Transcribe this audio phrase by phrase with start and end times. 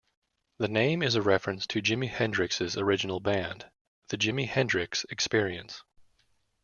[0.57, 3.69] The name is a reference to Jimi Hendrix's original band,
[4.07, 5.83] The Jimi Hendrix Experience.